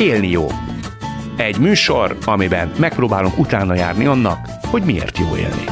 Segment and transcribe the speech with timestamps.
[0.00, 0.46] Élni jó.
[1.36, 5.64] Egy műsor, amiben megpróbálunk utána járni annak, hogy miért jó élni.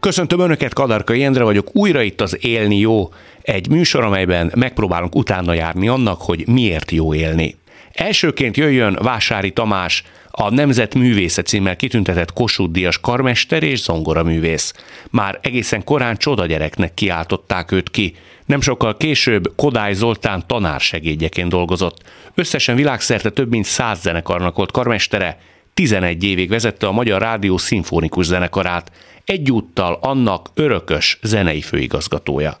[0.00, 3.08] Köszöntöm Önöket, Kadarka Jendre vagyok, újra itt az Élni jó,
[3.42, 7.56] egy műsor, amelyben megpróbálunk utána járni annak, hogy miért jó élni.
[7.92, 10.04] Elsőként jöjjön Vásári Tamás,
[10.40, 14.72] a Nemzet Művésze címmel kitüntetett Kossuth Díjas karmester és zongoraművész.
[15.10, 18.14] Már egészen korán csodagyereknek kiáltották őt ki.
[18.46, 22.02] Nem sokkal később Kodály Zoltán tanársegédjeként dolgozott.
[22.34, 25.40] Összesen világszerte több mint száz zenekarnak volt karmestere,
[25.74, 28.92] 11 évig vezette a Magyar Rádió szimfonikus zenekarát,
[29.24, 32.60] egyúttal annak örökös zenei főigazgatója.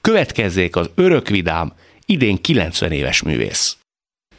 [0.00, 1.72] Következzék az örökvidám,
[2.06, 3.77] idén 90 éves művész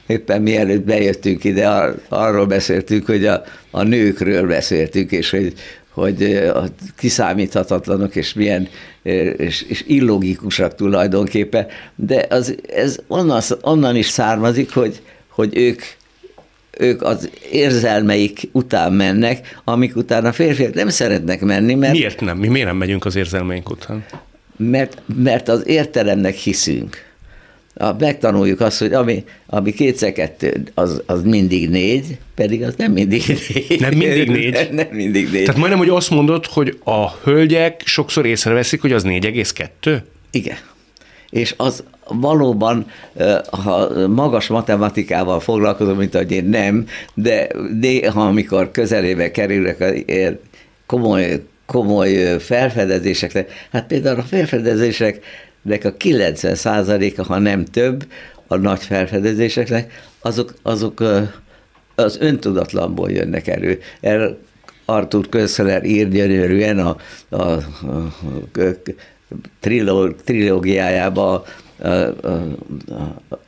[0.09, 5.53] éppen mielőtt bejöttünk ide, ar- arról beszéltünk, hogy a, a nőkről beszéltünk, és hogy,
[5.89, 6.49] hogy
[6.97, 8.67] kiszámíthatatlanok, és milyen
[9.37, 15.81] és, és illogikusak tulajdonképpen, de az, ez onnan, onnan is származik, hogy, hogy ők
[16.77, 21.93] ők az érzelmeik után mennek, amik után a férfiak nem szeretnek menni, mert...
[21.93, 22.37] Miért nem?
[22.37, 24.05] Mi miért nem megyünk az érzelmeink után?
[24.57, 27.08] Mert, mert az értelemnek hiszünk
[27.79, 32.91] a, megtanuljuk azt, hogy ami, ami kétszer kettő, az, az mindig négy, pedig az nem
[32.91, 33.79] mindig négy.
[33.79, 34.51] Nem mindig négy?
[34.53, 35.43] Nem, nem mindig négy.
[35.43, 40.01] Tehát majdnem, hogy azt mondod, hogy a hölgyek sokszor észreveszik, hogy az 4,2?
[40.31, 40.57] Igen.
[41.29, 42.85] És az valóban,
[43.49, 47.47] ha magas matematikával foglalkozom, mint ahogy én nem, de
[47.79, 49.77] néha, amikor közelébe kerülök
[50.85, 55.19] komoly, komoly felfedezésekre, hát például a felfedezések
[55.61, 58.07] nek a 90%-a, ha nem több,
[58.47, 61.03] a nagy felfedezéseknek, azok, azok
[61.95, 63.81] az öntudatlanból jönnek elő.
[64.01, 64.37] El
[64.85, 66.97] Arthur Köszler ír gyönyörűen a,
[67.29, 67.61] a, a,
[69.59, 71.89] a trilógiájába, a, a,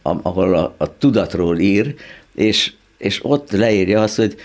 [0.02, 1.96] a, ahol a, a tudatról ír,
[2.36, 4.36] és, és ott leírja azt, hogy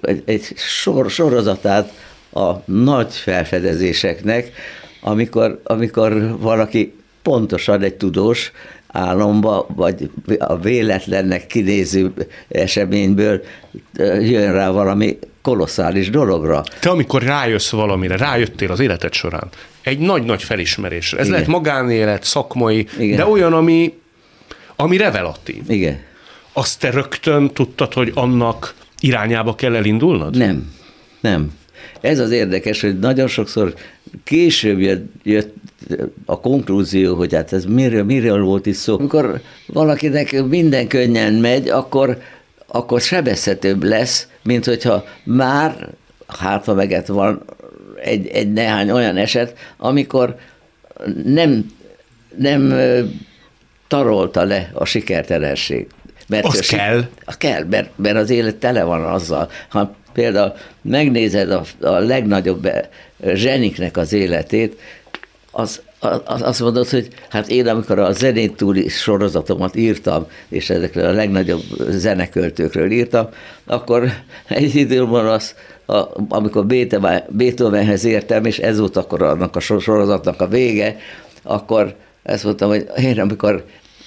[0.00, 1.92] egy, egy sor, sorozatát
[2.32, 4.52] a nagy felfedezéseknek,
[5.00, 6.94] amikor, amikor valaki
[7.26, 8.52] pontosan egy tudós
[8.86, 12.12] álomba, vagy a véletlennek kinéző
[12.48, 13.42] eseményből
[14.20, 16.64] jön rá valami kolosszális dologra.
[16.80, 19.48] Te amikor rájössz valamire, rájöttél az életed során,
[19.82, 21.18] egy nagy-nagy felismerésre.
[21.18, 21.32] Ez Igen.
[21.38, 23.16] lehet magánélet, szakmai, Igen.
[23.16, 23.98] de olyan, ami,
[24.76, 25.62] ami revelatív.
[25.68, 25.98] Igen.
[26.52, 30.36] Azt te rögtön tudtad, hogy annak irányába kell elindulnod?
[30.36, 30.72] Nem,
[31.20, 31.52] nem.
[32.00, 33.74] Ez az érdekes, hogy nagyon sokszor
[34.24, 35.54] később jött, jött
[36.24, 38.98] a konklúzió, hogy hát ez miről, miről volt itt szó.
[38.98, 42.18] Amikor valakinek minden könnyen megy, akkor,
[42.66, 45.88] akkor sebezhetőbb lesz, mint hogyha már
[46.26, 47.42] hátva meget van
[48.02, 50.36] egy, egy néhány olyan eset, amikor
[51.24, 51.70] nem,
[52.36, 52.74] nem
[53.88, 55.86] tarolta le a sikertelenség.
[56.28, 57.04] Mert az kell.
[57.24, 59.50] A kell, mert, mert az élet tele van azzal.
[59.68, 62.68] Ha például megnézed a, a legnagyobb
[63.34, 64.80] zseniknek az életét,
[65.50, 71.04] az, az, azt mondod, hogy hát én amikor a zenét túli sorozatomat írtam, és ezekről
[71.04, 73.28] a legnagyobb zeneköltőkről írtam,
[73.66, 74.08] akkor
[74.48, 75.54] egy időben az,
[75.86, 76.66] a, amikor
[77.28, 80.96] Beethovenhez értem, és ez volt akkor annak a sorozatnak a vége,
[81.42, 83.64] akkor ezt mondtam, hogy én amikor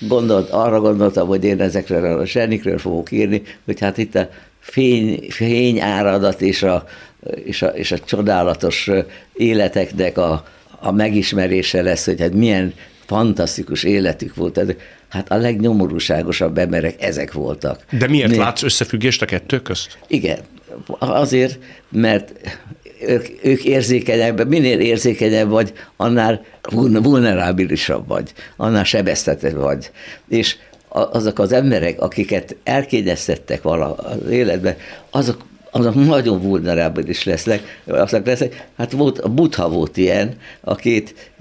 [0.08, 5.26] gondolt, arra gondoltam, hogy én ezekről a zsenikről fogok írni, hogy hát itt a fény,
[5.30, 6.86] fény áradat és a,
[7.44, 8.90] és, a, és a csodálatos
[9.34, 10.46] életeknek a,
[10.80, 12.74] a megismerése lesz, hogy hát milyen
[13.06, 14.76] fantasztikus életük volt.
[15.10, 17.86] Hát a legnyomorúságosabb emberek ezek voltak.
[17.92, 18.38] De miért Mi?
[18.38, 19.98] látsz összefüggést a kettő közt?
[20.08, 20.40] Igen,
[21.00, 21.60] azért,
[21.90, 22.34] mert
[23.02, 26.46] ők, ők érzékenyebb, minél érzékenyebb vagy, annál
[27.02, 29.92] vulnerábilisabb vagy, annál sebeztetett vagy.
[30.28, 30.58] És
[30.90, 34.76] azok az emberek, akiket elkényeztettek vala az életben,
[35.10, 38.68] azok azok nagyon vulnerábilis lesznek, azok lesznek.
[38.78, 41.32] Hát volt, a Buddha volt ilyen, akit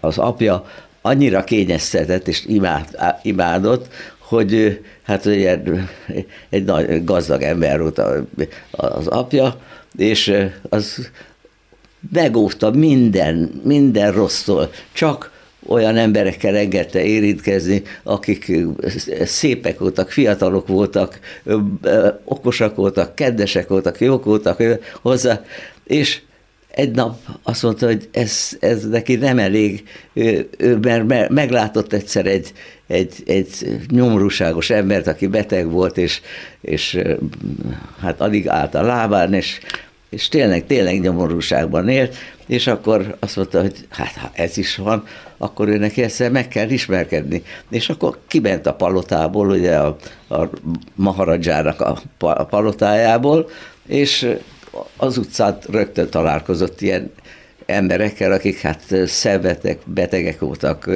[0.00, 0.64] az apja
[1.02, 2.86] annyira kényeztetett és imád,
[3.22, 3.86] imádott,
[4.18, 5.70] hogy hát egy,
[6.48, 8.00] egy nagy gazdag ember volt
[8.70, 9.60] az apja,
[9.96, 11.10] és az
[12.12, 15.30] megóvta minden, minden rossztól, csak
[15.66, 18.52] olyan emberekkel engedte érintkezni, akik
[19.24, 21.20] szépek voltak, fiatalok voltak,
[22.24, 24.62] okosak voltak, kedvesek voltak, jók voltak
[25.02, 25.44] hozzá,
[25.84, 26.20] és
[26.70, 29.84] egy nap azt mondta, hogy ez, ez neki nem elég,
[30.80, 32.52] mert meglátott egyszer egy,
[32.86, 36.20] egy, egy nyomorúságos embert, aki beteg volt, és,
[36.60, 36.98] és
[38.00, 39.60] hát alig állt a lábán, és
[40.10, 42.16] és tényleg, tényleg nyomorúságban élt,
[42.46, 45.06] és akkor azt mondta, hogy hát ha ez is van,
[45.38, 47.42] akkor ő neki egyszer meg kell ismerkedni.
[47.70, 49.96] És akkor kiment a palotából, ugye a,
[50.28, 50.48] a
[50.94, 53.48] Maharadzsának a, a palotájából,
[53.86, 54.36] és
[54.96, 57.12] az utcát rögtön találkozott ilyen
[57.66, 60.90] emberekkel, akik hát szenvedtek, betegek voltak,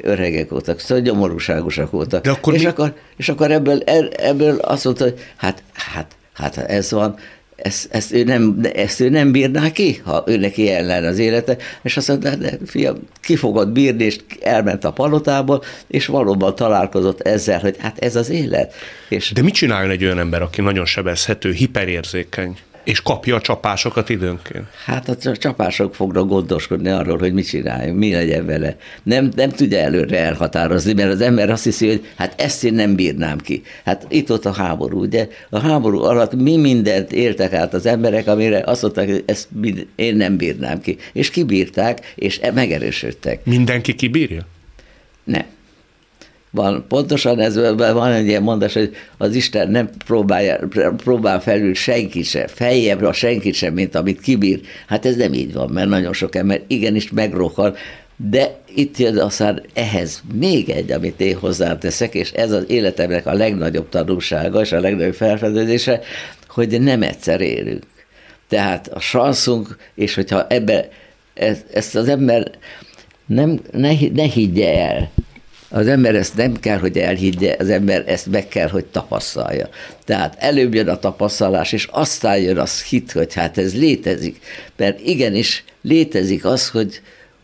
[0.00, 2.24] öregek voltak, szóval gyomorúságosak voltak.
[2.24, 2.66] De akkor és, mi...
[2.66, 3.80] akkor, és akkor ebből,
[4.16, 7.16] ebből azt mondta, hogy hát, hát, hát ez van,
[7.62, 11.56] ezt, ezt, ő nem, ezt ő nem bírná ki, ha ő neki ellen az élete,
[11.82, 17.20] és azt mondta, de fiam, ki fogod bírni, és elment a palotából, és valóban találkozott
[17.20, 18.74] ezzel, hogy hát ez az élet.
[19.08, 22.58] És de mit csináljon egy olyan ember, aki nagyon sebezhető, hiperérzékeny?
[22.88, 24.64] És kapja a csapásokat időnként?
[24.84, 28.76] Hát a csapások fognak gondoskodni arról, hogy mit csináljon, mi legyen vele.
[29.02, 32.94] Nem, nem tudja előre elhatározni, mert az ember azt hiszi, hogy hát ezt én nem
[32.94, 33.62] bírnám ki.
[33.84, 35.28] Hát itt ott a háború, ugye?
[35.50, 39.48] A háború alatt mi mindent éltek át az emberek, amire azt mondták, hogy ezt
[39.94, 40.96] én nem bírnám ki.
[41.12, 43.44] És kibírták, és e- megerősödtek.
[43.44, 44.46] Mindenki kibírja?
[45.24, 45.44] Nem
[46.50, 46.84] van.
[46.88, 52.46] Pontosan ez van egy ilyen mondás, hogy az Isten nem próbálja, próbál felül senki se,
[52.46, 54.60] feljebb a senki sem, mint amit kibír.
[54.86, 57.74] Hát ez nem így van, mert nagyon sok ember igenis megrohan,
[58.30, 63.32] de itt jön aztán ehhez még egy, amit én hozzáteszek, és ez az életemnek a
[63.32, 66.00] legnagyobb tanulsága és a legnagyobb felfedezése,
[66.48, 67.82] hogy nem egyszer élünk.
[68.48, 70.88] Tehát a sanszunk, és hogyha ebbe
[71.72, 72.50] ezt az ember
[73.26, 75.10] nem, ne, ne higgye el,
[75.70, 79.68] az ember ezt nem kell, hogy elhiggye, az ember ezt meg kell, hogy tapasztalja.
[80.04, 84.40] Tehát előbb jön a tapasztalás, és aztán jön az hit, hogy hát ez létezik.
[84.76, 87.00] Mert igenis létezik az, hogy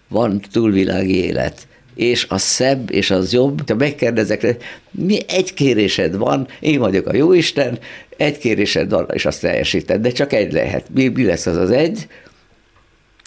[0.09, 3.69] van túlvilági élet és az szebb, és az jobb.
[3.69, 4.56] Ha megkérdezek,
[4.91, 7.79] mi egy kérésed van, én vagyok a jóisten,
[8.17, 10.87] egy kérésed van, és azt teljesíted, de csak egy lehet.
[10.94, 12.06] Mi, mi lesz az az egy?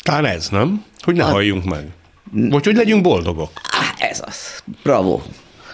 [0.03, 0.85] Talán ez, nem?
[0.99, 1.27] Hogy ne a...
[1.27, 1.85] halljunk meg.
[2.31, 3.51] Vagy hogy legyünk boldogok.
[3.63, 4.63] Ah, ez az.
[4.83, 5.21] Bravo.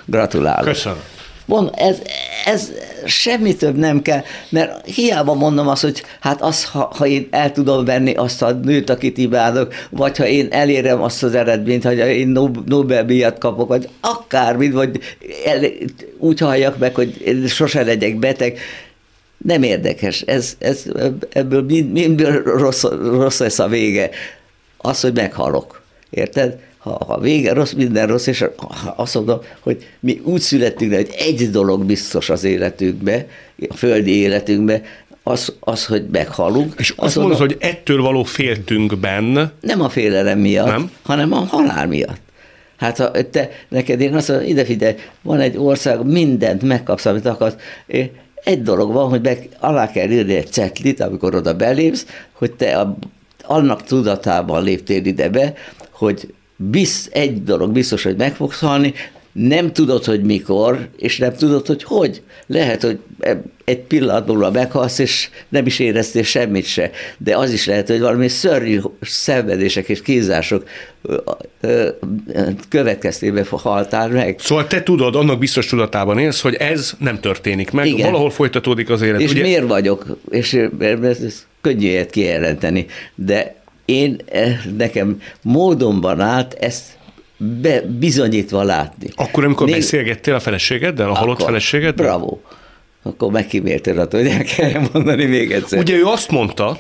[0.06, 0.66] Gratulálok.
[0.66, 1.00] Köszönöm.
[1.46, 2.02] Mond, ez,
[2.46, 2.72] ez
[3.06, 7.52] semmi több nem kell, mert hiába mondom azt, hogy hát az, ha, ha én el
[7.52, 11.98] tudom venni azt a nőt, akit imádok, vagy ha én elérem azt az eredményt, hogy
[11.98, 12.28] én
[12.66, 15.00] Nobel-díjat kapok, vagy akármit, vagy
[15.46, 15.62] el,
[16.18, 18.60] úgy halljak meg, hogy sose legyek beteg,
[19.38, 20.22] nem érdekes.
[20.22, 20.86] Ez, ez,
[21.30, 24.10] ebből mind, mindből rossz, rossz lesz a vége.
[24.78, 25.83] Az, hogy meghalok.
[26.14, 26.60] Érted?
[26.78, 28.46] Ha, ha vége rossz, minden rossz, és
[28.96, 33.28] azt mondom, hogy mi úgy születtünk hogy egy dolog biztos az életünkbe,
[33.70, 34.82] a földi életünkbe,
[35.24, 36.74] az, az, hogy meghalunk.
[36.78, 39.52] És azt, azt mondod, hogy ettől való féltünkben...
[39.62, 40.92] Nem a félelem miatt, nem?
[41.04, 42.22] hanem a halál miatt.
[42.78, 47.26] Hát ha te, neked én azt mondom, ide figyelj, van egy ország, mindent megkapsz, amit
[47.26, 47.56] akarsz.
[48.44, 52.80] Egy dolog van, hogy meg alá kell írni egy cetlit, amikor oda belépsz, hogy te
[52.80, 52.98] a,
[53.44, 55.54] annak tudatában léptél ide be,
[55.92, 58.94] hogy bizt, egy dolog biztos, hogy meg fogsz halni,
[59.34, 62.22] nem tudod, hogy mikor, és nem tudod, hogy hogy.
[62.48, 63.00] Lehet, hogy
[63.64, 66.92] egy pillanat múlva meghalsz, és nem is éreztél semmit se.
[67.18, 70.64] De az is lehet, hogy valami szörnyű szenvedések és kínzások
[72.70, 74.36] következtében haltál meg.
[74.40, 78.06] Szóval te tudod, annak biztos tudatában élsz, hogy ez nem történik meg, Igen.
[78.06, 79.22] valahol folytatódik az élet.
[79.22, 79.42] És ugye?
[79.42, 80.18] miért vagyok?
[80.30, 80.60] És
[81.02, 83.56] ez könnyű kijelenteni, de
[83.86, 86.98] én, eh, nekem módonban állt ezt
[87.62, 89.10] be, bizonyítva látni.
[89.16, 92.06] Akkor, amikor Még, beszélgettél a feleségeddel, a halott feleségeddel?
[92.06, 92.38] Bravo.
[93.04, 95.80] Akkor megkíméltél attól, hogy el kell mondani még egyszer.
[95.80, 96.80] Ugye ő azt mondta,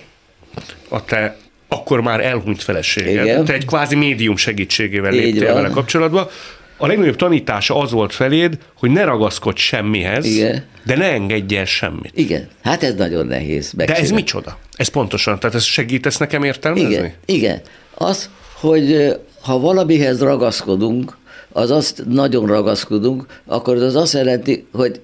[0.89, 1.37] a te
[1.67, 3.45] akkor már elhunyt feleséged, Igen.
[3.45, 6.29] te egy kvázi médium segítségével léptél vele kapcsolatba,
[6.77, 10.65] a legnagyobb tanítása az volt feléd, hogy ne ragaszkodj semmihez, Igen.
[10.85, 12.11] de ne engedj el semmit.
[12.13, 13.71] Igen, hát ez nagyon nehéz.
[13.71, 14.01] Megcsinál.
[14.01, 14.57] De ez micsoda?
[14.75, 16.89] Ez pontosan, tehát ez segítesz nekem értelmezni?
[16.89, 17.61] Igen, Igen.
[17.93, 21.17] az, hogy ha valamihez ragaszkodunk,
[21.51, 24.99] az azt nagyon ragaszkodunk, akkor az azt jelenti, hogy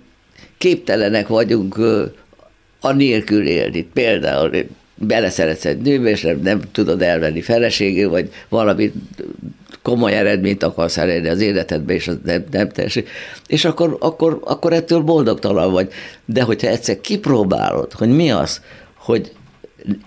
[0.57, 1.77] képtelenek vagyunk
[2.81, 3.83] a nélkül élni.
[3.93, 4.51] Például
[4.95, 8.91] beleszeretsz egy nőbe, és nem, nem tudod elvenni feleségül, vagy valami
[9.81, 13.07] komoly eredményt akarsz elérni az életedbe, és az nem, nem teljesít.
[13.47, 15.91] És akkor, akkor, akkor ettől boldogtalan vagy.
[16.25, 18.61] De hogyha egyszer kipróbálod, hogy mi az,
[18.95, 19.31] hogy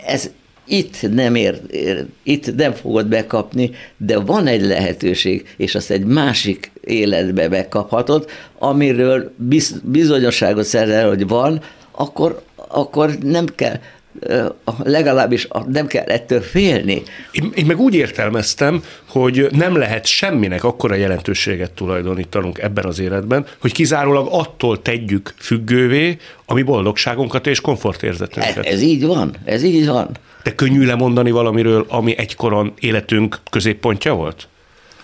[0.06, 0.30] ez
[0.72, 6.04] itt nem ér, ér, itt nem fogod bekapni, de van egy lehetőség, és azt egy
[6.04, 11.60] másik életbe megkaphatod, amiről biz, bizonyosságot szerzel, hogy van,
[11.90, 13.80] akkor, akkor nem kell,
[14.82, 17.02] legalábbis nem kell ettől félni.
[17.30, 23.46] Én, én meg úgy értelmeztem, hogy nem lehet semminek akkora jelentőséget tulajdonítanunk ebben az életben,
[23.58, 28.56] hogy kizárólag attól tegyük függővé a mi boldogságunkat és komfortérzetünket.
[28.56, 30.10] Ez, ez így van, ez így van.
[30.42, 34.48] De könnyű lemondani valamiről, ami egykoron életünk középpontja volt?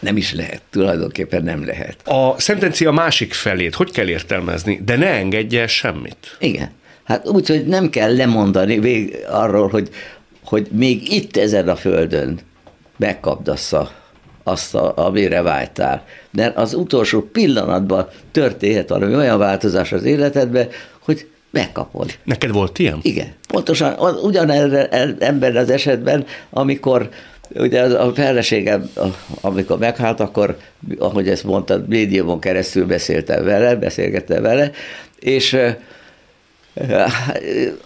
[0.00, 2.08] Nem is lehet, tulajdonképpen nem lehet.
[2.08, 4.80] A szentencia másik felét hogy kell értelmezni?
[4.84, 6.36] De ne engedje semmit.
[6.40, 6.70] Igen.
[7.08, 9.88] Hát úgy, hogy nem kell lemondani vég arról, hogy,
[10.44, 12.38] hogy még itt ezen a földön
[12.96, 13.90] megkapd azt, a,
[14.42, 16.04] azt a, amire vágytál.
[16.30, 22.18] Mert az utolsó pillanatban történhet valami olyan változás az életedben, hogy megkapod.
[22.24, 22.98] Neked volt ilyen?
[23.02, 23.34] Igen.
[23.48, 24.88] Pontosan ugyanerre
[25.18, 27.08] ember az esetben, amikor
[27.54, 28.90] ugye a feleségem,
[29.40, 30.56] amikor meghalt, akkor,
[30.98, 34.70] ahogy ezt mondtad, médiumon keresztül beszéltem vele, beszélgettem vele,
[35.18, 35.56] és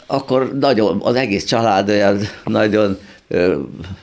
[0.06, 2.98] akkor nagyon, az egész család olyan nagyon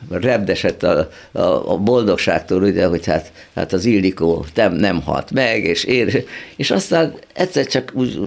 [0.09, 5.63] repdesett a, a, a boldogságtól, ugye, hogy hát, hát az Ildikó nem, nem halt meg,
[5.63, 8.19] és ér, és aztán egyszer csak úgy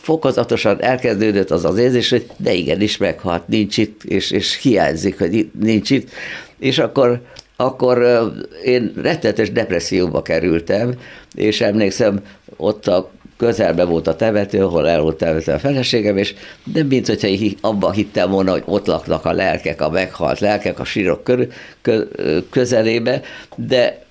[0.00, 5.50] fokozatosan elkezdődött az az érzés, hogy de igenis meghalt, nincs itt, és, és hiányzik, hogy
[5.60, 6.10] nincs itt,
[6.58, 7.20] és akkor
[7.56, 8.22] akkor
[8.64, 10.94] én rettenetes depresszióba kerültem,
[11.34, 12.20] és emlékszem,
[12.56, 16.34] ott a közelbe volt a temető, ahol el volt temetve a feleségem, és
[16.72, 17.28] nem mint hogyha
[17.60, 21.48] abban hittem volna, hogy ott laknak a lelkek, a meghalt lelkek a sírok kör,
[21.82, 22.04] kö,
[22.50, 23.22] közelébe,
[23.56, 24.02] de,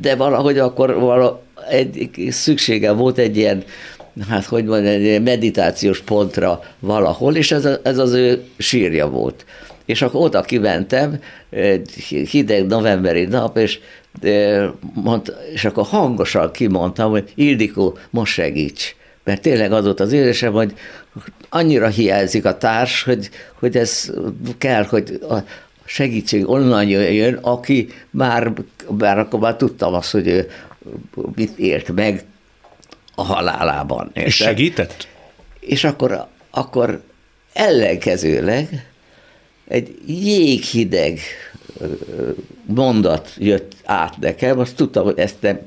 [0.00, 3.64] de valahogy akkor vala, egy, szükségem volt egy ilyen
[4.28, 9.44] hát hogy mondjam, egy meditációs pontra valahol, és ez, a, ez az ő sírja volt.
[9.84, 11.20] És akkor oda kimentem,
[11.50, 11.90] egy
[12.30, 13.78] hideg novemberi nap, és
[14.94, 18.94] mondta, és akkor hangosan kimondtam, hogy Ildikó, most segíts.
[19.24, 20.74] Mert tényleg az volt az érzésem, hogy
[21.48, 24.12] annyira hiányzik a társ, hogy, hogy ez
[24.58, 25.36] kell, hogy a
[25.84, 28.52] segítség onnan jöjjön, aki már,
[28.98, 30.50] már akkor már tudtam azt, hogy ő
[31.34, 32.24] mit élt meg
[33.14, 34.10] a halálában.
[34.12, 35.08] És segített?
[35.60, 37.02] És akkor, akkor
[37.52, 38.86] ellenkezőleg
[39.68, 41.20] egy jéghideg
[42.64, 45.58] mondat jött át nekem, azt tudtam, hogy ezt nem,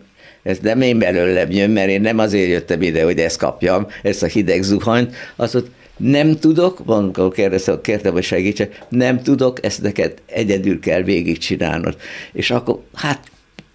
[0.44, 4.24] ez nem én belőlem jön, mert én nem azért jöttem ide, hogy ezt kapjam, ezt
[4.24, 9.82] a hideg zuhanyt, azt mondta, nem tudok, amikor kérdeztem, kértem, hogy segítsek, nem tudok, ezt
[9.82, 11.98] neked egyedül kell végigcsinálnod.
[12.32, 13.20] És akkor, hát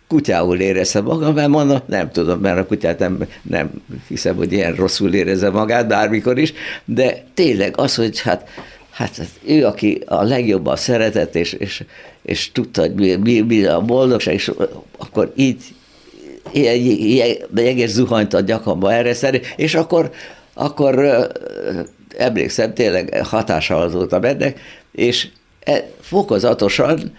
[0.08, 3.70] kutyául éreztem magam, mert mondom, nem tudom, mert a kutyát nem, nem
[4.08, 6.52] hiszem, hogy ilyen rosszul érezze magát bármikor is,
[6.84, 8.48] de tényleg az, hogy hát
[8.94, 11.84] hát ő, aki a legjobban szeretett, és, és,
[12.24, 14.50] és tudta, hogy mi, mi, mi a boldogság, és
[14.98, 15.62] akkor így
[17.54, 20.10] jeges zuhanyt a gyakamba erre és akkor,
[20.54, 21.26] akkor
[22.18, 24.60] emlékszem, tényleg hatással voltam ennek,
[24.92, 25.28] és
[25.60, 27.16] e, fokozatosan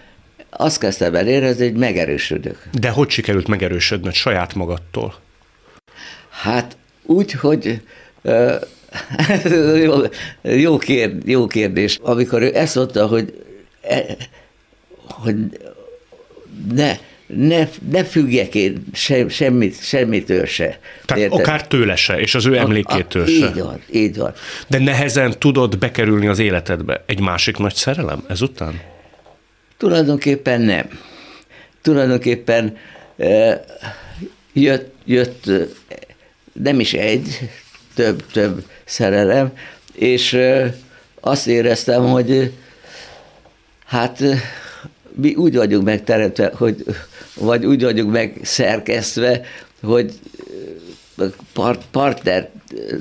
[0.50, 2.68] azt kezdtem el érezni, hogy megerősödök.
[2.80, 5.14] De hogy sikerült megerősödnöd saját magadtól?
[6.30, 7.80] Hát úgy, hogy
[9.84, 9.94] jó,
[10.42, 11.98] jó, kérdés, jó kérdés.
[12.02, 13.44] Amikor ő ezt mondta, hogy,
[13.82, 14.04] e,
[15.22, 15.36] hogy
[16.72, 20.78] ne, ne, ne függjek én sem, semmit, semmitől se.
[21.04, 21.40] Tehát Érted?
[21.40, 23.46] akár tőle se, és az ő emlékétől a, a, se.
[23.46, 24.32] Így van, így van.
[24.68, 28.80] De nehezen tudod bekerülni az életedbe egy másik nagy szerelem ezután?
[29.76, 30.88] Tulajdonképpen nem.
[31.82, 32.76] Tulajdonképpen
[33.16, 33.64] e,
[34.52, 35.50] jött, jött
[36.52, 37.50] nem is egy,
[37.94, 39.52] több, több szerelem,
[39.92, 40.38] és
[41.20, 42.52] azt éreztem, hogy
[43.86, 44.22] hát
[45.16, 46.84] mi úgy vagyunk megteremtve, hogy,
[47.34, 49.40] vagy úgy vagyunk megszerkesztve,
[49.82, 50.12] hogy
[51.52, 52.48] part, partner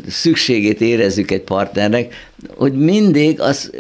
[0.08, 2.14] szükségét érezzük egy partnernek,
[2.56, 3.72] hogy mindig az,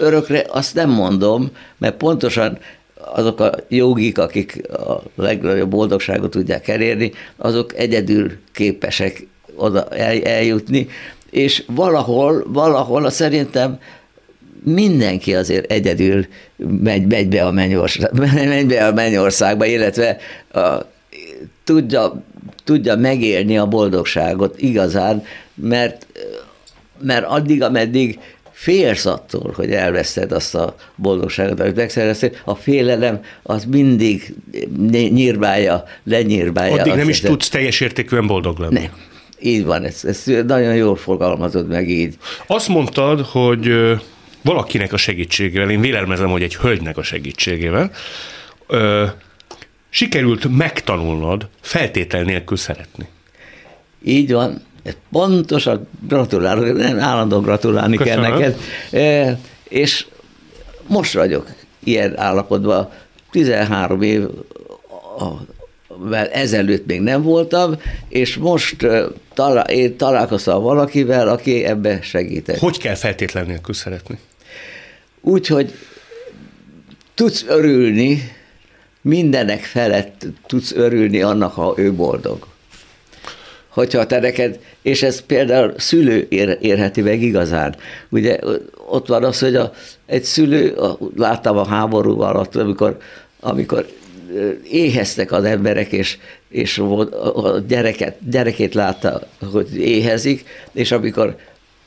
[0.00, 2.58] örökre azt nem mondom, mert pontosan
[2.94, 9.88] azok a jogik, akik a legnagyobb boldogságot tudják elérni, azok egyedül képesek oda
[10.22, 10.88] eljutni,
[11.30, 13.78] és valahol, valahol szerintem
[14.74, 16.26] mindenki azért egyedül
[16.82, 18.10] megy, megy, be, a mennyország,
[18.48, 20.16] megy be a mennyországba, illetve
[20.52, 20.60] a,
[21.64, 22.22] tudja,
[22.64, 26.06] tudja megélni a boldogságot igazán, mert,
[27.02, 28.18] mert addig, ameddig
[28.58, 34.34] félsz attól, hogy elveszted azt a boldogságot, amit megszereztél, a félelem az mindig
[34.90, 36.80] nyírbálja, lenyírbálja.
[36.80, 38.74] Addig nem is tudsz teljes értékűen boldog lenni.
[38.74, 38.90] Nem.
[39.40, 42.14] Így van, ez, ez nagyon jól fogalmazod meg így.
[42.46, 43.70] Azt mondtad, hogy
[44.42, 47.90] valakinek a segítségével, én vélelmezem, hogy egy hölgynek a segítségével,
[48.66, 49.06] ö,
[49.90, 53.08] sikerült megtanulnod feltétel nélkül szeretni.
[54.04, 54.62] Így van,
[55.10, 58.22] pontosan gratulálok, nem állandóan gratulálni Köszönöm.
[58.22, 58.58] kell neked.
[59.68, 60.06] És
[60.86, 61.46] most vagyok
[61.84, 62.88] ilyen állapotban,
[63.30, 64.26] 13 év
[66.32, 67.74] ezelőtt még nem voltam,
[68.08, 68.86] és most
[69.34, 72.58] talál, én találkoztam valakivel, aki ebbe segített.
[72.58, 74.18] Hogy kell feltétlen nélkül szeretni?
[75.28, 75.74] Úgy, hogy
[77.14, 78.32] tudsz örülni,
[79.00, 82.46] mindenek felett tudsz örülni annak, ha ő boldog.
[83.68, 87.76] Hogyha te neked, és ez például szülő ér, érheti meg igazán.
[88.08, 88.38] Ugye
[88.88, 89.72] ott van az, hogy a,
[90.06, 90.76] egy szülő,
[91.16, 92.96] láttam a háború alatt, amikor,
[93.40, 93.86] amikor
[94.70, 96.18] éheztek az emberek, és,
[96.48, 101.36] és a gyereket, gyerekét látta, hogy éhezik, és amikor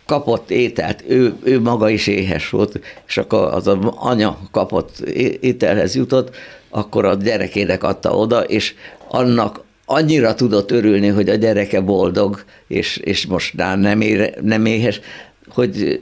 [0.06, 5.00] kapott ételt, ő, ő maga is éhes volt, és akkor az a anya kapott
[5.40, 6.36] ételhez jutott,
[6.70, 8.74] akkor a gyerekének adta oda, és
[9.08, 15.00] annak annyira tudott örülni, hogy a gyereke boldog, és, és most nem, ére, nem éhes,
[15.54, 16.02] hogy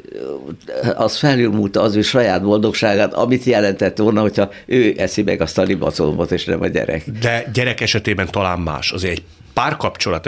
[0.95, 5.61] az felülmúlta az ő saját boldogságát, amit jelentett volna, hogyha ő eszi meg azt a
[5.61, 7.09] libacolmot, és nem a gyerek.
[7.21, 8.91] De gyerek esetében talán más.
[8.91, 10.27] Azért egy párkapcsolat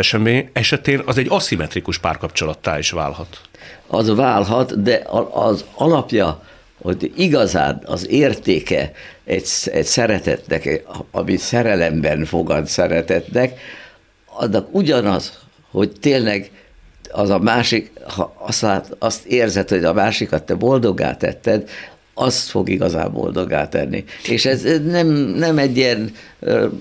[0.54, 3.42] esetén az egy aszimmetrikus párkapcsolattá is válhat.
[3.88, 5.01] Az válhat, de
[5.32, 6.44] az alapja,
[6.82, 8.92] hogy igazán az értéke
[9.24, 13.60] egy, egy szeretetnek, ami szerelemben fogad szeretetnek,
[14.25, 15.40] annak ugyanaz,
[15.72, 16.51] hogy tényleg
[17.12, 21.70] az a másik, ha azt, lát, azt érzed, hogy a másikat te boldoggá tetted,
[22.22, 24.04] azt fog igazán boldogá tenni.
[24.28, 26.12] És ez nem, nem egy ilyen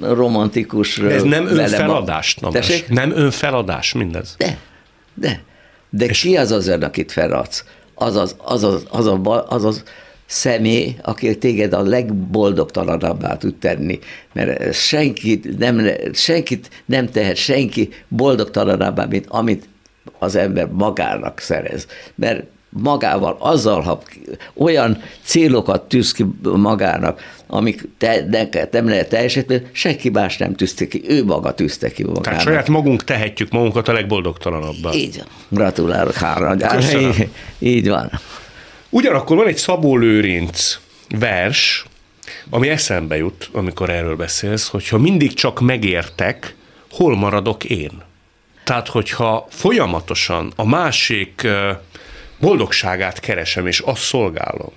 [0.00, 0.96] romantikus...
[0.96, 2.84] De ez nem önfeladás, Tamás.
[2.88, 4.34] Nem önfeladás mindez.
[4.38, 4.58] De,
[5.14, 5.42] de.
[5.90, 7.64] De és ki az az ön, akit feladsz?
[7.94, 9.82] Az az, az, az, az, az, az, az
[10.26, 13.98] személy, aki téged a legboldogtalanabbá tud tenni,
[14.32, 19.68] mert senkit nem, senkit nem tehet senki boldogtalanabbá, mint amit
[20.18, 21.86] az ember magának szerez.
[22.14, 24.02] Mert magával, azzal, ha
[24.54, 30.88] olyan célokat tűz ki magának, amik te, neked nem lehet teljesíteni, senki más nem tűzte
[30.88, 32.24] ki, ő maga tűzte ki magának.
[32.24, 34.92] Tehát saját magunk tehetjük magunkat a legboldogtalanabbá.
[34.92, 36.58] Így Gratulálok három.
[37.00, 38.10] Így, így van.
[38.90, 40.78] Ugyanakkor van egy Szabó Lőrinc
[41.18, 41.84] vers,
[42.50, 46.56] ami eszembe jut, amikor erről beszélsz, hogyha mindig csak megértek,
[46.90, 47.90] hol maradok én?
[48.64, 51.46] Tehát, hogyha folyamatosan a másik
[52.40, 54.72] boldogságát keresem, és azt szolgálom,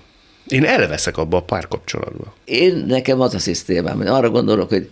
[0.47, 2.33] én elveszek abba a párkapcsolatba.
[2.45, 4.89] Én nekem az a szisztémám, hogy arra gondolok, hogy,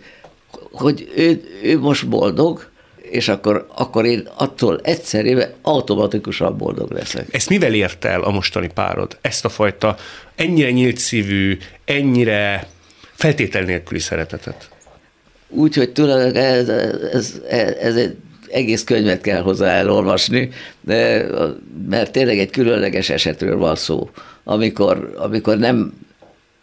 [0.72, 2.70] hogy ő, ő most boldog,
[3.12, 7.34] és akkor, akkor én attól egyszerűen automatikusan boldog leszek.
[7.34, 9.18] Ezt mivel ért el a mostani párod?
[9.22, 9.96] Ezt a fajta
[10.36, 12.68] ennyire nyílt szívű, ennyire
[13.14, 14.70] feltétel nélküli szeretetet?
[15.48, 18.16] Úgy, hogy tulajdonképpen ez, ez, ez, ez egy
[18.52, 20.50] egész könyvet kell hozzá elolvasni,
[20.82, 21.26] de,
[21.90, 24.10] mert tényleg egy különleges esetről van szó,
[24.44, 25.94] amikor, amikor nem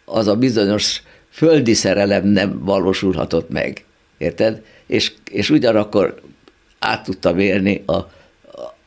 [0.05, 3.85] az a bizonyos földi szerelem nem valósulhatott meg.
[4.17, 4.61] Érted?
[4.87, 6.21] És, és ugyanakkor
[6.79, 8.07] át tudtam élni, a, a,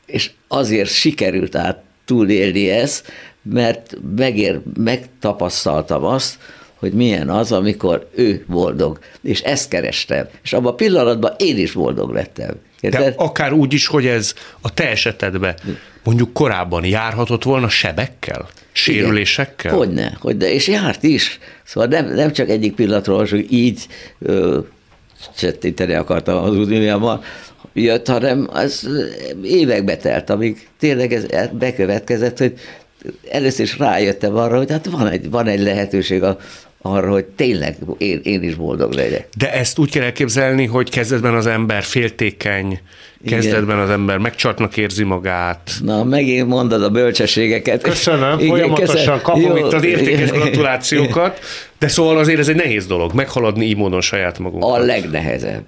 [0.07, 3.13] és azért sikerült át túlélni ezt,
[3.43, 6.39] mert megér, megtapasztaltam azt,
[6.83, 10.29] hogy milyen az, amikor ő boldog, és ezt kerestem.
[10.43, 12.55] És abban a pillanatban én is boldog lettem.
[12.81, 13.01] Érted?
[13.01, 15.55] De akár úgy is, hogy ez a te esetedben
[16.05, 19.73] mondjuk korábban járhatott volna sebekkel, sérülésekkel?
[19.73, 19.87] Igen.
[19.87, 21.39] Hogyne, hogyne, és járt is.
[21.65, 23.87] Szóval nem, nem csak egyik pillanatról, hogy így
[24.19, 24.59] ö,
[25.37, 27.23] csettinteni akartam az unióban,
[27.73, 28.89] jött, hanem az
[29.43, 32.59] évekbe telt, amíg tényleg ez bekövetkezett, hogy
[33.31, 36.39] először is rájöttem arra, hogy hát van egy, van egy lehetőség a,
[36.83, 39.29] arra, hogy tényleg én, én is boldog legyek.
[39.37, 42.81] De ezt úgy kell elképzelni, hogy kezdetben az ember féltékeny,
[43.27, 43.79] kezdetben Igen.
[43.79, 45.71] az ember megcsartnak érzi magát.
[45.83, 47.83] Na, megint mondod a bölcsességeket.
[47.83, 49.21] Köszönöm, Igen, folyamatosan köszön.
[49.21, 49.57] kapom Jó.
[49.57, 51.39] itt az értékes gratulációkat,
[51.79, 54.79] de szóval azért ez egy nehéz dolog, meghaladni így módon saját magunkat.
[54.79, 55.65] A legnehezebb.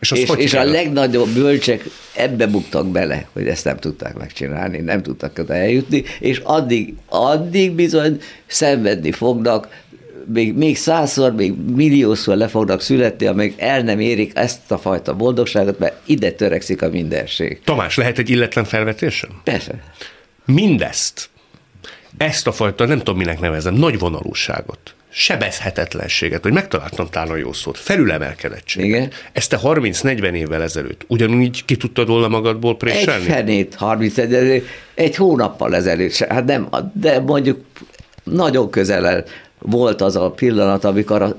[0.00, 1.84] És, és, és a legnagyobb bölcsek
[2.14, 7.72] ebbe buktak bele, hogy ezt nem tudták megcsinálni, nem tudtak oda eljutni, és addig, addig
[7.72, 9.68] bizony szenvedni fognak,
[10.32, 15.14] még, még százszor, még milliószor le fognak születni, amíg el nem érik ezt a fajta
[15.14, 17.60] boldogságot, mert ide törekszik a mindenség.
[17.64, 19.30] Tamás, lehet egy illetlen felvetésem?
[19.44, 19.82] Persze.
[20.44, 21.30] Mindezt,
[22.16, 27.78] ezt a fajta, nem tudom minek nevezem, nagy vonalúságot, sebezhetetlenséget, hogy megtaláltam talán jó szót,
[27.78, 28.88] felülemelkedettséget.
[28.88, 29.10] Igen.
[29.32, 33.24] Ezt te 30-40 évvel ezelőtt ugyanúgy ki tudtad volna magadból préselni?
[33.24, 37.60] Egy fenét, 30 egy, egy hónappal ezelőtt, hát nem, de mondjuk
[38.24, 39.24] nagyon közel
[39.62, 41.36] volt az a pillanat, amikor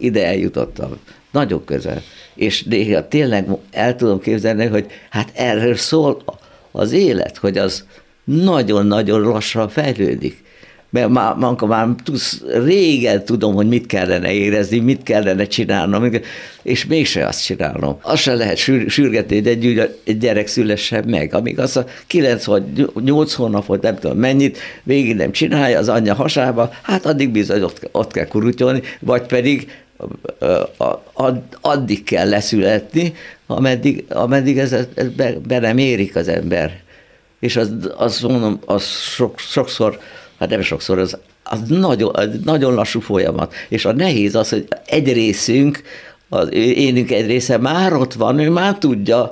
[0.00, 0.98] ide eljutottam.
[1.30, 2.02] Nagyon közel.
[2.34, 6.22] És néha tényleg el tudom képzelni, hogy hát erről szól
[6.70, 7.84] az élet, hogy az
[8.24, 10.44] nagyon-nagyon lassan fejlődik.
[10.92, 16.10] Mert már, már, már tudsz, régen tudom, hogy mit kellene érezni, mit kellene csinálnom,
[16.62, 17.98] és mégse azt csinálom.
[18.02, 22.44] Azt se lehet sür, sürgetni, hogy egy, egy gyerek szülessen meg, amíg az a 9
[22.44, 22.62] vagy
[23.04, 27.88] 8 hónapot, nem tudom mennyit, végig nem csinálja az anyja hasába, hát addig bizony ott,
[27.92, 29.70] ott kell kurutyolni, vagy pedig
[31.60, 33.14] addig kell leszületni,
[33.46, 36.80] ameddig, ameddig ez, ez be, be nem érik az ember.
[37.40, 39.98] És az, azt mondom, az sok, sokszor,
[40.42, 43.54] hát nem sokszor, az, az nagyon, nagyon lassú folyamat.
[43.68, 45.82] És a nehéz az, hogy egy részünk,
[46.28, 49.30] az énünk egy része már ott van, ő már tudja,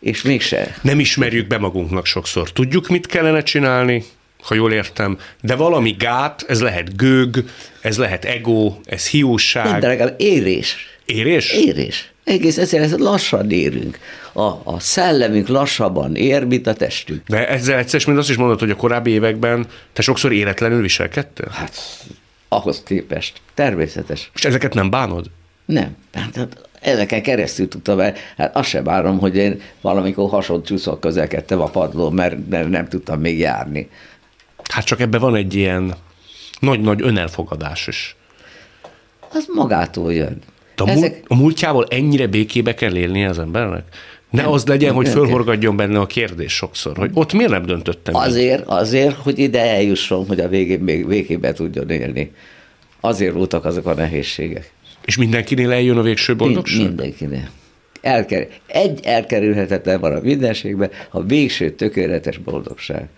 [0.00, 0.76] és mégse.
[0.82, 2.52] Nem ismerjük be magunknak sokszor.
[2.52, 4.04] Tudjuk, mit kellene csinálni,
[4.42, 7.44] ha jól értem, de valami gát, ez lehet gőg,
[7.80, 9.64] ez lehet ego, ez hiúság.
[9.64, 10.76] Nem, de legalább érés.
[11.04, 11.52] Érés?
[11.52, 12.12] Érés.
[12.26, 13.98] Egész egyszerűen lassan érünk.
[14.32, 17.22] A, a szellemünk lassabban ér, mint a testünk.
[17.26, 21.48] De ezzel egyszer, mint azt is mondod, hogy a korábbi években te sokszor életlenül viselkedtél?
[21.50, 21.76] Hát,
[22.48, 23.40] ahhoz képest.
[23.54, 24.30] Természetes.
[24.34, 25.26] És ezeket nem bánod?
[25.64, 25.96] Nem.
[26.12, 31.00] Hát, hát ezeken keresztül tudtam el, hát azt sem várom, hogy én valamikor hasonló csúszok
[31.00, 33.90] közelkedtem a padlón, mert nem, nem tudtam még járni.
[34.70, 35.94] Hát csak ebben van egy ilyen
[36.60, 38.16] nagy-nagy önelfogadás is.
[39.32, 40.38] Az magától jön.
[40.76, 41.22] De a, Ezek...
[41.26, 43.84] a múltjával ennyire békébe kell élni az embernek?
[44.30, 48.14] Ne nem, az legyen, hogy fölhorgadjon benne a kérdés sokszor, hogy ott miért nem döntöttem?
[48.14, 52.32] Azért, azért, hogy ide eljusson, hogy a végén még végébe tudjon élni.
[53.00, 54.72] Azért voltak azok a nehézségek.
[55.04, 56.86] És mindenkinél eljön a végső boldogság?
[56.86, 57.50] Mindenkinél.
[58.00, 63.08] Elker, egy elkerülhetetlen van a mindenségben, a végső tökéletes boldogság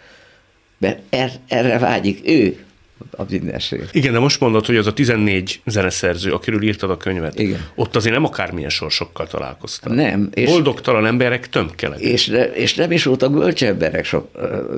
[0.79, 2.65] mert er, erre vágyik ő
[3.11, 3.89] a mindenség.
[3.93, 7.67] Igen, de most mondod, hogy az a 14 zeneszerző, akiről írtad a könyvet, Igen.
[7.75, 9.95] ott azért nem akármilyen sorsokkal találkoztál.
[9.95, 10.29] Nem.
[10.35, 12.01] És, Boldogtalan emberek tömkeleg.
[12.01, 14.05] És, és nem is voltak bölcs emberek.
[14.05, 14.31] Sok,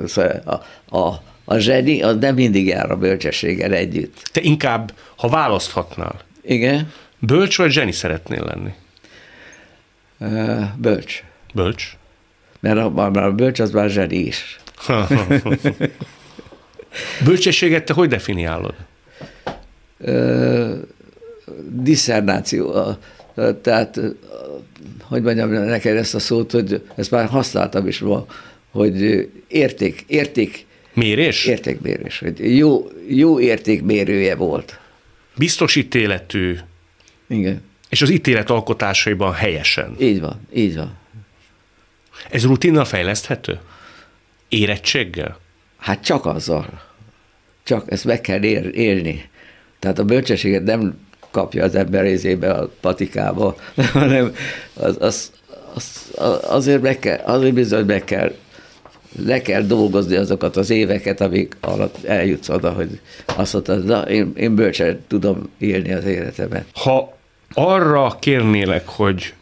[0.05, 4.29] szóval a, a, a zseni az nem mindig jár a bölcsességgel együtt.
[4.31, 6.91] Te inkább, ha választhatnál, Igen.
[7.19, 8.71] bölcs vagy zseni szeretnél lenni?
[10.77, 11.23] Bölcs.
[11.53, 11.97] Bölcs?
[12.59, 14.59] Mert a, a bölcs az már zseni is.
[17.23, 18.75] Bölcsességet te hogy definiálod?
[21.69, 22.95] Disszernáció.
[23.61, 23.99] Tehát,
[25.01, 28.25] hogy mondjam neked ezt a szót, hogy ezt már használtam is ma,
[28.71, 31.45] hogy érték, érték, Mérés?
[31.45, 32.19] Értékmérés.
[32.19, 34.79] Hogy jó, jó értékmérője volt.
[35.35, 36.57] Biztos ítéletű.
[37.27, 37.61] Igen.
[37.89, 39.95] És az ítélet alkotásaiban helyesen.
[39.99, 40.97] Így van, így van.
[42.29, 43.59] Ez rutinnal fejleszthető?
[44.49, 45.39] Érettséggel?
[45.81, 46.81] Hát csak azzal.
[47.63, 49.29] Csak ezt meg kell ér, élni.
[49.79, 50.99] Tehát a bölcsességet nem
[51.31, 53.55] kapja az ember részébe a patikába,
[53.93, 54.35] hanem
[54.73, 55.31] az, az,
[55.73, 56.11] az,
[56.43, 58.33] azért, meg kell, azért bizony meg kell,
[59.25, 64.31] le kell dolgozni azokat az éveket, amik alatt eljutsz oda, hogy azt mondtad, na, én,
[64.35, 66.65] én bölcsen tudom élni az életemet.
[66.73, 67.17] Ha
[67.53, 69.33] arra kérnélek, hogy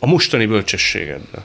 [0.00, 1.44] a mostani bölcsességedbe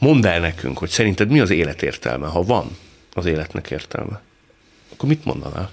[0.00, 2.76] Mondd el nekünk, hogy szerinted mi az élet értelme, ha van
[3.12, 4.20] az életnek értelme.
[4.92, 5.70] Akkor mit mondanál?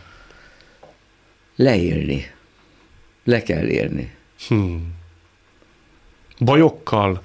[1.56, 2.32] Leélni.
[3.24, 4.16] Le kell élni.
[4.48, 4.94] Hmm.
[6.40, 7.22] Bajokkal,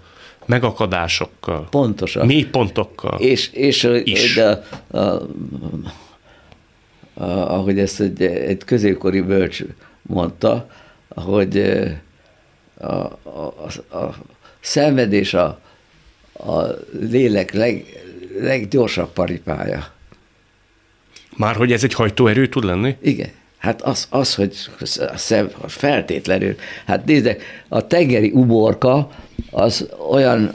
[0.47, 1.69] megakadásokkal.
[1.71, 2.27] Pontosan.
[2.27, 3.19] Mély pontokkal.
[3.21, 4.35] És, és is.
[4.35, 5.27] De, a, a,
[7.15, 9.62] a, ahogy ezt egy, egy középkori bölcs
[10.03, 10.71] mondta,
[11.09, 11.59] hogy
[12.79, 13.55] a, a,
[13.88, 14.15] a, a
[14.61, 15.61] szenvedés a,
[16.46, 16.78] a
[17.11, 17.85] lélek leg,
[18.40, 19.92] leggyorsabb paripája.
[21.37, 22.96] Már hogy ez egy hajtóerő tud lenni?
[23.02, 23.28] Igen.
[23.59, 24.55] Hát az, az hogy
[25.66, 26.55] feltétlenül.
[26.87, 27.37] Hát nézd,
[27.68, 29.11] a tengeri uborka
[29.50, 30.55] az olyan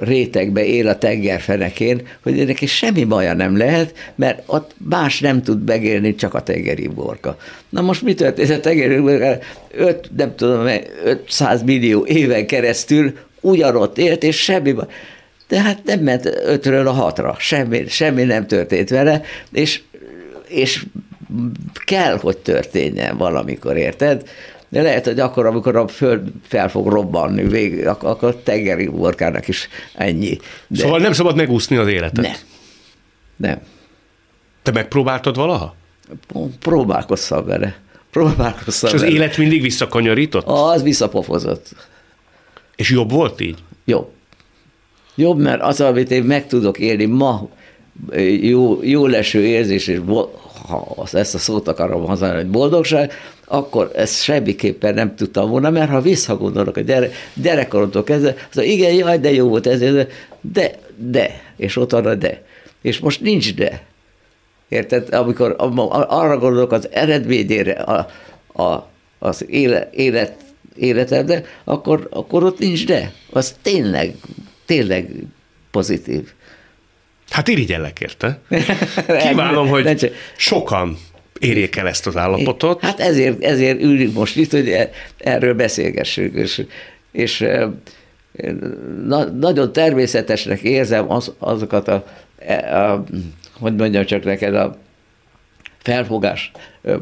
[0.00, 5.64] rétegbe él a tengerfenekén, hogy neki semmi baja nem lehet, mert ott más nem tud
[5.64, 7.36] megélni, csak a tengeri uborka.
[7.68, 9.38] Na most mi történt a tengeri uborka?
[9.70, 10.68] Öt, nem tudom,
[11.04, 13.12] 500 millió éven keresztül
[13.42, 14.86] ugyanott élt, és semmi baj.
[15.48, 19.82] De hát nem ment ötről a hatra, semmi, semmi nem történt vele, és,
[20.48, 20.86] és
[21.84, 24.28] kell, hogy történjen valamikor, érted?
[24.68, 29.48] De lehet, hogy akkor, amikor a föld fel fog robbanni, vég, akkor, akkor tengeri uborkának
[29.48, 30.38] is ennyi.
[30.66, 32.24] De szóval nem szabad megúszni az életet?
[32.24, 32.36] Nem.
[33.36, 33.58] Nem.
[34.62, 35.74] Te megpróbáltad valaha?
[36.60, 37.74] Próbálkoztam vele.
[38.10, 39.12] Próbálkoztam És az vele.
[39.12, 40.46] élet mindig visszakanyarított?
[40.46, 41.74] Az visszapofozott.
[42.76, 43.58] És jobb volt így?
[43.84, 44.08] Jobb.
[45.14, 47.48] Jobb, mert az, amit én meg tudok élni ma,
[48.40, 50.00] jó, jó leső érzés, és
[50.68, 53.12] ha ezt a szót akarom használni, hogy boldogság,
[53.46, 58.92] akkor ezt semmiképpen nem tudtam volna, mert ha visszagondolok a gyere, gyerekkoromtól kezdve, az igen,
[58.92, 60.06] jaj, de jó volt ez,
[60.40, 62.42] de, de, és ott arra de.
[62.82, 63.82] És most nincs de.
[64.68, 65.14] Érted?
[65.14, 65.54] Amikor
[66.08, 68.08] arra gondolok az eredményére, a,
[68.62, 70.34] a, az éle, élet,
[70.76, 73.12] életemre, akkor, akkor ott nincs de.
[73.30, 74.14] Az tényleg,
[74.64, 75.10] tényleg
[75.70, 76.32] pozitív.
[77.30, 78.40] Hát irigyellek érte.
[79.28, 80.96] Kívánom, hogy sokan
[81.38, 82.80] érjék el ezt az állapotot.
[82.80, 86.64] Hát ezért, ezért ülünk most itt, hogy e- erről beszélgessünk, és,
[87.12, 87.46] és
[89.06, 92.04] na, nagyon természetesnek érzem az, azokat a,
[92.72, 93.04] a,
[93.52, 94.78] hogy mondjam csak neked, a
[95.78, 96.50] felfogás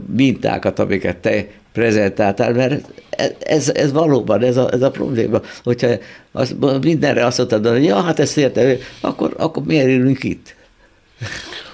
[0.06, 2.84] mintákat, amiket te prezentáltál, mert
[3.40, 5.40] ez, ez valóban ez a, ez a probléma.
[5.62, 5.88] Hogyha
[6.32, 10.54] az, mindenre azt mondtad, hogy ja, hát ezt értem, akkor, akkor miért ülünk itt?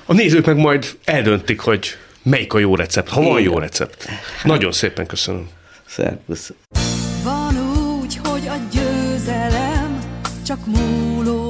[0.07, 1.89] A nézők meg majd eldöntik, hogy
[2.23, 4.09] melyik a jó recept, ha van jó recept.
[4.45, 5.49] Nagyon szépen köszönöm.
[5.87, 6.53] Szervusz.
[7.23, 7.57] Van
[8.01, 9.99] úgy, hogy a győzelem
[10.47, 11.06] csak múló